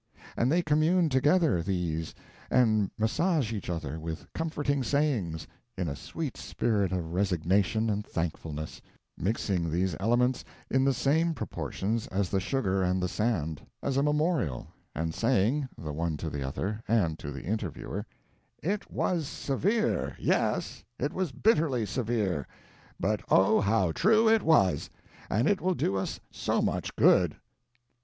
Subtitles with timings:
[0.35, 2.15] And they commune together, these,
[2.49, 5.45] and massage each other with comforting sayings,
[5.77, 8.81] in a sweet spirit of resignation and thankfulness,
[9.15, 14.01] mixing these elements in the same proportions as the sugar and the sand, as a
[14.01, 18.07] memorial, and saying, the one to the other, and to the interviewer:
[18.63, 22.47] "It was severe yes, it was bitterly severe;
[22.99, 24.89] but oh, how true it was;
[25.29, 27.35] and it will do us so much good!"